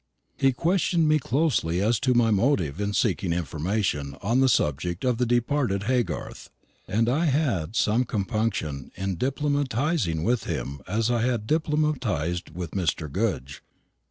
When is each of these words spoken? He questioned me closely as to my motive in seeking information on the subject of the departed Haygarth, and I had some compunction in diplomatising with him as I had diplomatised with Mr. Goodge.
He 0.35 0.51
questioned 0.51 1.07
me 1.07 1.19
closely 1.19 1.79
as 1.79 1.99
to 1.99 2.15
my 2.15 2.31
motive 2.31 2.81
in 2.81 2.91
seeking 2.91 3.31
information 3.31 4.17
on 4.23 4.39
the 4.39 4.49
subject 4.49 5.03
of 5.05 5.19
the 5.19 5.27
departed 5.27 5.83
Haygarth, 5.83 6.49
and 6.87 7.07
I 7.07 7.25
had 7.25 7.75
some 7.75 8.05
compunction 8.05 8.91
in 8.95 9.17
diplomatising 9.17 10.23
with 10.23 10.45
him 10.45 10.81
as 10.87 11.11
I 11.11 11.21
had 11.21 11.45
diplomatised 11.45 12.49
with 12.49 12.71
Mr. 12.71 13.11
Goodge. 13.11 13.61